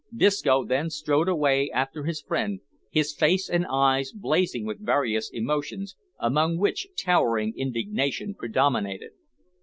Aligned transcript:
Disco 0.15 0.65
then 0.65 0.89
strode 0.89 1.29
away 1.29 1.69
after 1.69 2.05
his 2.05 2.23
friend, 2.23 2.61
his 2.89 3.13
face 3.13 3.47
and 3.47 3.67
eyes 3.67 4.11
blazing 4.11 4.65
with 4.65 4.83
various 4.83 5.29
emotions, 5.29 5.95
among 6.17 6.57
which 6.57 6.87
towering 6.97 7.53
indignation 7.55 8.33
predominated. 8.33 9.11